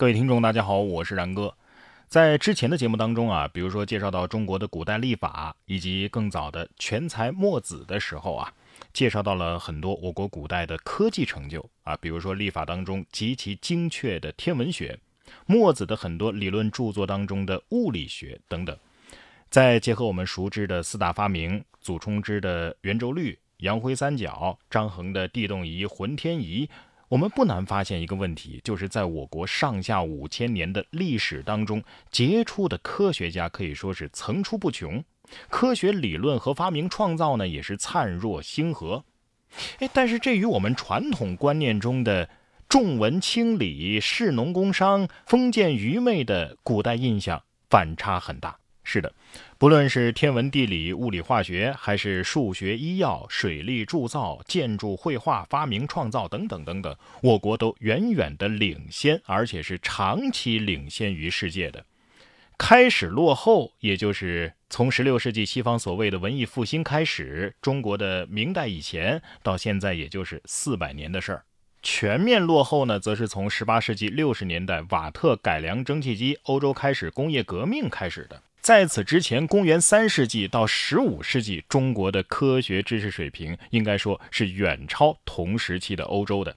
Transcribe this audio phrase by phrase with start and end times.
[0.00, 1.54] 各位听众，大家好，我是然哥。
[2.08, 8.50] 在之前的节目当中啊，比如说介绍到中国的古代历法，以及更早的全才墨子的时候啊，
[8.94, 14.98] 介绍到了很多我国古代的科技成就啊，比如说历法当中极其精确的天文学，
[15.44, 18.74] 墨子的很多理论著作当中的物理学等等。
[19.50, 26.70] 再结合我们熟知的四大发明，祖冲之的圆周率、杨辉三角、张衡的地动仪、浑天仪。
[27.10, 35.02] 我们不难发现一个问题，就是在我国上下五千年的历史当中，杰出的科学家可以说是层出不穷，
[35.48, 39.02] 科学理论和发明创造呢也是灿若星河。
[39.80, 42.30] 哎，但是这与我们传统观念中的
[42.68, 48.59] 重文轻理、士农工商、封建愚昧的古代印象反差很大。
[48.92, 49.12] 是的，
[49.56, 61.86] 不论是天文地理、物理化学，还是数学、医药、水利铸造、建筑绘画、发明创造等等等等，我国都远远的领先，而且是长期领先于世界的。
[62.58, 71.44] 开始落后，也就是从16世纪西方所谓的文艺复兴开始，中国的明代以前到现在，也就是四百年的事儿。
[71.80, 78.42] 全面落后呢，则是从18世纪60年代瓦特改良蒸汽机，欧洲开始工业革命开始的。
[78.70, 86.54] 在此之前，公元三世纪到十五世纪，中国的科学知识水平应该说是远超同时期的欧洲的。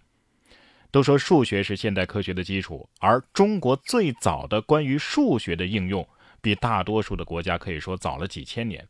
[0.92, 6.08] 都说数学是现代科学的基础，而中国最早的关于数学的应用，
[6.40, 8.88] 比大多数的国家可以说早了几千年。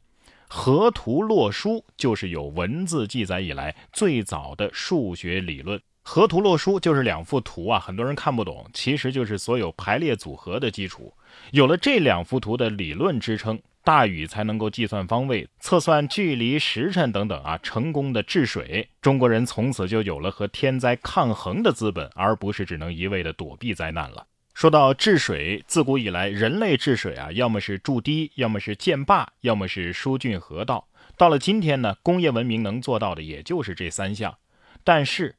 [0.50, 5.82] 河图洛书就是有文字记载以来最早的数学理论。
[6.02, 11.14] 河图洛书就是两幅图啊，很多人看不懂，其实就是所有排列组合的基础。
[11.52, 18.90] 有了这两幅图的理论支撑，大禹才能够计算方位、测算距离、时辰等等啊，成功的治水。
[19.02, 24.26] 中国人从此就有了和天灾抗衡的资本，而不是只能一味的躲避灾难了。
[24.54, 30.88] 说到治水，自古以来人类治水啊，要么是筑堤，要么是建坝，要么是疏浚河道。
[31.18, 34.38] 到了今天呢，工业文明能做到的也就是这三项，
[34.84, 35.36] 但是。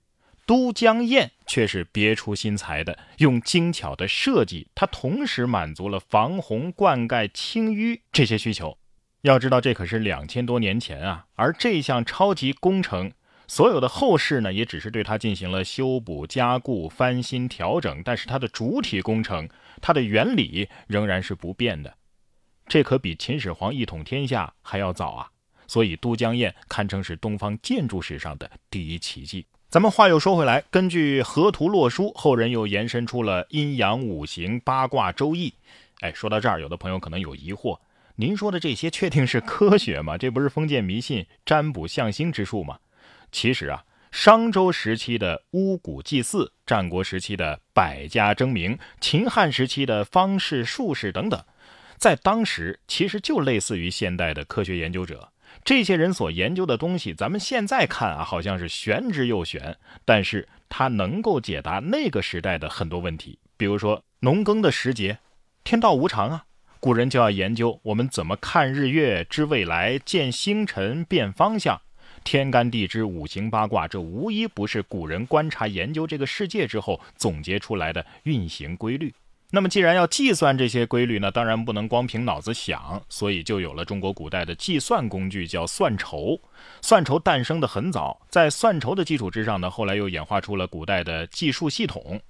[0.46, 8.76] 都江堰却是别出心裁的，用精巧的设计，它同时满足了防洪、灌溉、清淤这些需求。
[9.22, 11.26] 要知道，这可是两千多年前啊！
[11.34, 13.10] 而这项超级工程，
[13.48, 19.48] 所有的后世呢，也只是对它进行了修补、加固、翻新、调整，但是它的主体工程，
[19.80, 21.94] 它的原理仍然是不变的。
[22.66, 25.30] 这可比秦始皇一统天下还要早啊！
[25.66, 29.46] 所以，都江堰堪称是东方建筑史上的第一奇迹。
[29.70, 35.52] 咱们话又说回来，根据河图洛书，后人又延伸出了阴阳五行、八卦、周易。
[35.98, 37.76] 哎，说到这儿，有的朋友可能有疑惑：
[38.14, 40.16] 您说的这些确定是科学吗？
[40.16, 42.78] 这不是封建迷信、占卜相星之术吗？
[43.32, 51.44] 其实啊，商周时期的巫蛊祭祀，战国时期的百家争鸣，秦汉时期的方士、术士等等，
[51.98, 55.30] 在当时其实就类似于现代的科学研究者。
[55.64, 63.38] 这些人所研究的东西，咱们现在看啊，好像是玄之又玄，但是它能够解答那个时代的很多问题。
[63.56, 65.18] 比如说农耕的时节，
[65.62, 66.44] 天道无常啊，
[66.80, 71.80] 古人就要研究我们怎么看日月、知未来、见星辰、变方向，
[72.24, 79.14] 天干地支、五行八卦，这无一不是古人观察研究这个世界之后总结出来的运行规律。
[79.50, 86.40] 那么，既然要计算这些规律呢，当然不能光凭脑子想，所以就有了中国古代的计算工具，叫算筹。
[86.80, 92.20] 算筹诞生的很早，在算筹的基础之上呢，后来又演化出了古代的计数系统。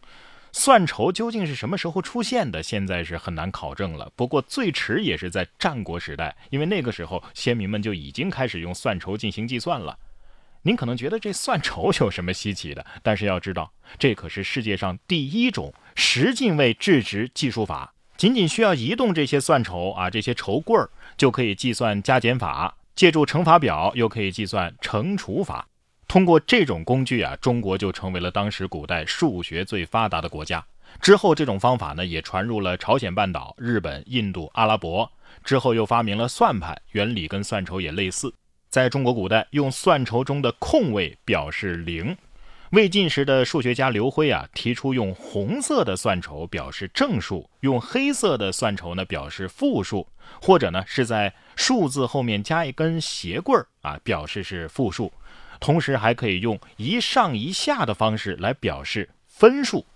[0.52, 4.12] 算筹究竟是什么时候出现的，现在是很难考证了。
[4.14, 9.98] 不过最迟也是在战国时代，因为那个时候先民们就已经开始用算筹进行计算了。
[10.62, 12.86] 您可能觉得这算筹有什么稀奇的？
[13.02, 17.94] 但是要知道，这可是世界上第一种十进位制值计数法。
[18.16, 25.66] 仅仅需要移动这些算筹啊，这些筹棍儿就可以计算加减法；借助乘法表又可以计算乘除法。
[26.06, 30.65] 通过这种工具啊，中国就成为了当时古代数学最发达的国家。
[31.00, 35.11] 之后，这种方法呢也传入了朝鲜半岛、日本、印度、阿拉伯。
[35.43, 38.32] 之后又发明了算盘，原理跟算筹也类似。
[38.70, 42.17] 在中国古代，用算筹中的空位表示零。
[42.75, 50.09] 魏晋时的数学家刘辉啊，提出用红色的算筹表示正数，用黑色的算筹呢表示负数，
[50.43, 55.12] 或者呢是在数字后面加一根斜棍儿啊，表示是负数。
[55.61, 59.87] 同时还可以用一上一下的方式来表示分数。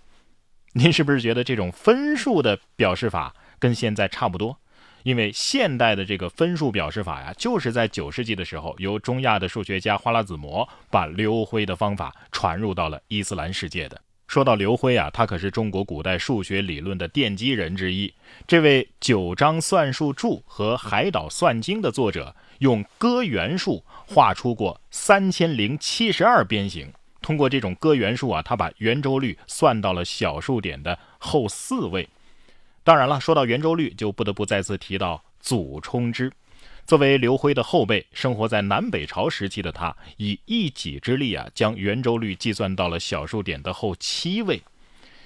[0.71, 4.57] 您是不是觉得这种分数的表示法跟现在差不多？
[5.03, 13.99] 因为现代的这个分数表示法呀，就是在九世纪的时候，由中亚的数学家花剌子模把刘辉的方法传入到了伊斯兰世界的。
[14.27, 18.13] 说到刘辉啊，他可是中国古代数学理论的奠基人之一。
[18.45, 26.93] 这位《九章算术注》和《海岛算经》的作者，用割圆术画出过三千零七十二边形。
[27.23, 32.07] 通过这种割圆术啊，他把圆周率算到了小数点的后四位。
[32.83, 36.31] 当然了，说到圆周率，就不得不再次提到祖冲之。
[36.85, 44.59] 作为刘辉的后辈，生活在南北朝时期的他，以一己之力啊，将圆周率计算到了小数点的后七位。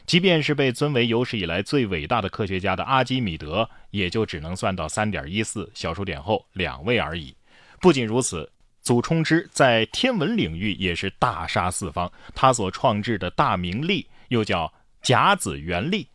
[0.05, 7.33] 即便是被尊为有史以来最伟大的科学家的阿基米德，也就只能算到三点一四小数点后两位而已。
[7.79, 8.51] 不仅如此，
[8.81, 12.11] 祖冲之在天文领域也是大杀四方。
[12.35, 14.69] 他所创制的大明历，又叫
[15.01, 16.05] 甲子元历。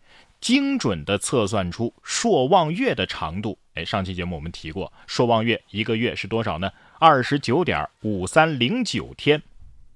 [0.40, 3.58] 精准地测算出朔望月的长度。
[3.74, 6.70] 哎，上期节目我们提过，朔望月一个月是多少呢？
[6.98, 9.42] 二十九点五三零九天，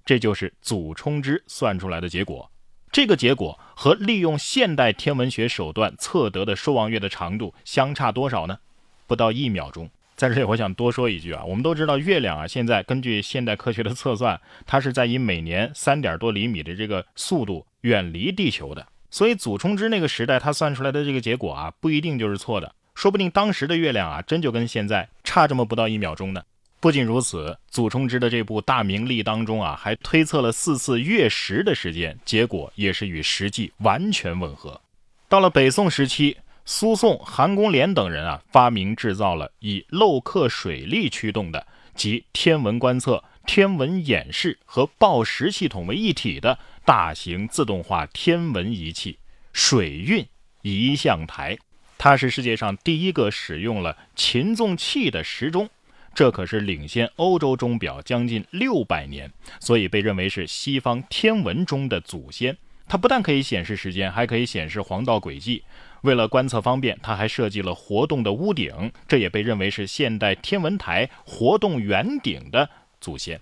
[0.05, 2.51] 这就是祖冲之算出来的结果。
[2.91, 8.59] 这个结果和利用现代天文学手段测得的朔望月的长度相差多少呢？
[9.07, 9.91] 不到一秒钟。
[10.15, 18.87] 在这里，我想多说一句啊，我们都知道月亮啊，现在根据现代科学的测算，它是在以每年三点多厘米的这个速度远离地球的。
[19.13, 26.43] 所以祖冲之那个时代，他算出来的这个结果啊，不一定就是错的，说不定当时的月亮啊，真就跟现在差这么不到一秒钟呢。
[26.81, 34.81] 不仅如此，祖冲之的这部《大明历》当中啊，还推测了四次月食的时间，结果也是与实际完全吻合。
[35.29, 43.23] 到了北宋时期，苏颂、韩公廉等人啊，发明制造了以镂刻水利驱动的，即天文观测、
[43.55, 46.59] 天文演示和报时系统为一体的。
[46.87, 49.19] 大型自动化天文仪器
[49.53, 50.27] 水运
[50.63, 51.59] 仪象台，
[51.99, 55.69] 它是世界上第一个使用了擒纵器的时钟，
[56.15, 62.57] 这可是领先欧洲钟表将近六百年，所以被认为是西方天文钟的祖先。
[62.89, 65.63] 它不但可以显示时间，还可以显示黄道轨迹。
[66.01, 72.69] 为了观测方便，它还设计了活动的屋顶，这也被认为是现代天文台活动圆顶的
[73.03, 73.39] 祖先。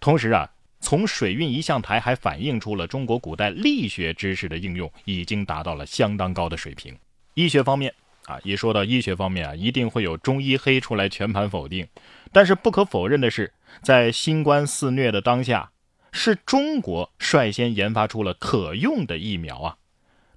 [0.00, 0.50] 同时啊。
[0.82, 6.96] 从水运仪象台还反映出了中国古代力学知识的应用已经达到了相当高的水平。
[7.34, 7.94] 医学方面
[8.24, 11.86] 啊，一说到医学方面啊，一定会有中医黑出来全盘否定。
[12.32, 15.70] 但是不可否认的是，在新冠肆虐的当下，
[16.12, 19.76] 是中国率先研发出了可用的疫苗啊。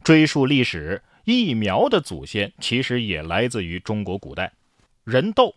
[0.04, 4.52] 追溯历史，疫苗的祖先其实也来自于中国古代，
[5.06, 5.56] 人痘，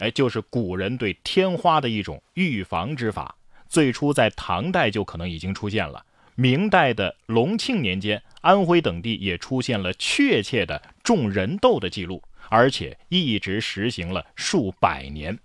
[0.00, 3.36] 哎，就是古人对天花的一种预防之法。
[3.68, 6.04] 最初在唐代就可能已经出现了，
[6.34, 15.38] 明代的隆庆年间，安徽等地也出现了确切的种人痘的记录，而且一直实行了数百年。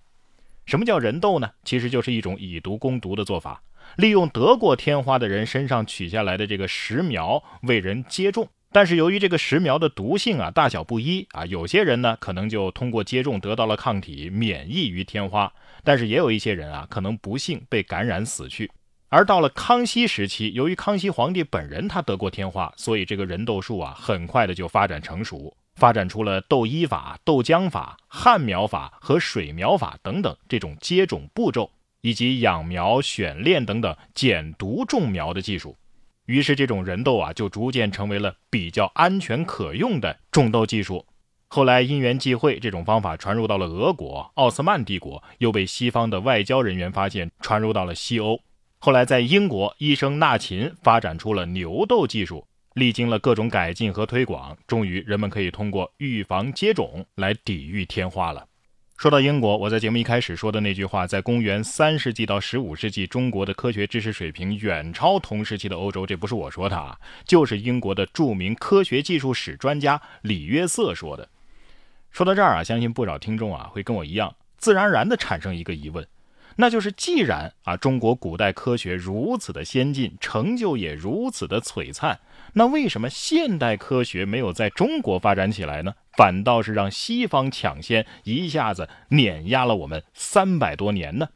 [0.66, 1.52] 什么叫人痘呢？
[1.63, 3.62] 其实就是一种以毒攻毒的做法，
[3.98, 8.48] 利用得过天花的人身上取下来的这个实苗为人接种。
[8.75, 15.48] 但是由于这个石苗的毒性啊大小不一啊，有些人呢可能就通过接种得到了抗体，免疫于天花；
[15.81, 18.69] 但是也有一些人啊可能不幸被感染死去。
[19.07, 31.71] 而到了康熙时期，由于康熙皇帝本人他得过天花，所以这个人痘术啊很快的就发展成熟，发展出了痘医法、豆浆法、旱苗法和水苗法等等这种接种步骤，
[32.01, 35.78] 以及养苗、选炼等等减毒种苗的技术。
[36.25, 41.06] 于是，这种人痘啊，就逐渐成为了比较安全可用的种痘技术。
[41.47, 48.40] 后来因缘际会，这种方法传入到了俄国、奥斯曼帝国，又被西方的外交人员发现，传入到了西欧。
[48.80, 58.47] 后来在英国，医生纳琴发展出了牛痘技术，历经了各种改进和推广，终于人们可以通过预防接种来抵御天花了。
[58.97, 71.28] 说到英国，我在节目一开始说的那句话，在公元三世纪到十五世纪，中国的科学知识水平远超同时期的欧洲，这不是我说的啊，就是英国的著名科学技术史专家李约瑟说的。
[72.09, 76.07] 说到这儿啊，相信不少听众啊会跟我一样，自然而然地产生一个疑问，
[76.56, 82.18] 那就是既然啊中国古代科学如此的先进，成就也如此的璀璨，
[82.54, 85.95] 那为什么现代科学没有在中国发展起来呢？
[86.16, 91.30] 反倒是让西方抢先，一下子碾压了我们三百多年呢。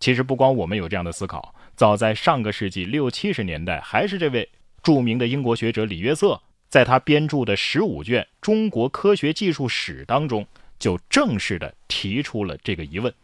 [0.00, 4.50] 其实不光我们有这样的思考，早在上个世纪六七十年代，还是这位
[4.82, 10.46] 著名的英国学者李约瑟，在他编著的十五卷《中国科学技术史》当中，
[10.78, 13.14] 就正式的提出了这个疑问。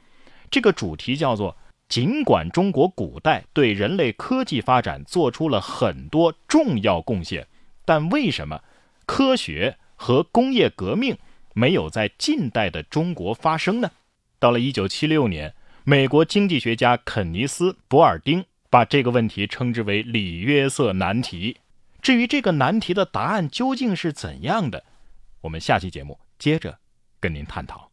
[0.50, 1.56] 这个主题叫做：
[1.88, 7.46] 尽管中国古代对人类科技发展做出了很多重要贡献，
[7.84, 8.62] 但为什么
[9.04, 9.76] 科学？
[10.02, 11.18] 和工业革命
[11.52, 13.90] 没有在近代的中国发生呢？
[14.38, 15.54] 到了一九七六年，
[15.84, 21.58] 美国经济学家肯尼斯·博尔丁把这个问题称之为里约瑟难题。
[22.00, 24.82] 至于这个难题的答案究竟是怎样的，
[25.42, 26.78] 我们下期节目接着
[27.20, 27.89] 跟您探讨。